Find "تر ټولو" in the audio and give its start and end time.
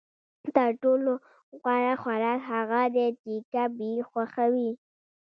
0.55-1.11